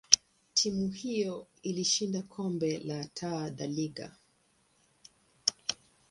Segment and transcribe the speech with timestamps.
[0.53, 4.11] timu hiyo ilishinda kombe la Taa da Liga.